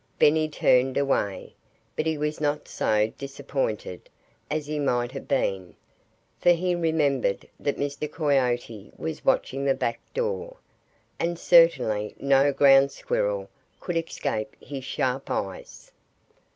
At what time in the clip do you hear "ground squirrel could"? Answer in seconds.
12.51-13.95